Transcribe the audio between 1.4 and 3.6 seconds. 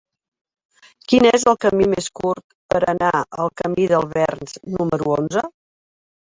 el camí més curt per anar al